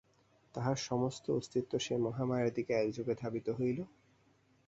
[0.55, 3.79] তাহার সমস্ত অস্তিত্ব সেই মহামায়ার দিকে একযোগে ধাবিত হইল।